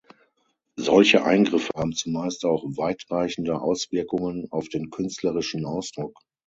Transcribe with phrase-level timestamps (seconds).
[0.79, 6.19] Solche Eingriffe haben zumeist auch weitreichende Auswirkungen auf den künstlerischen Ausdruck.